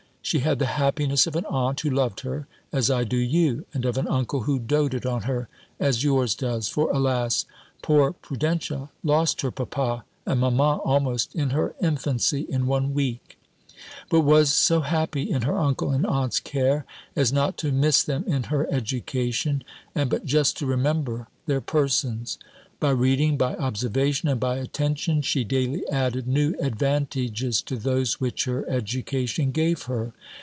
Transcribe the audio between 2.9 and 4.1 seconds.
I do you; and of an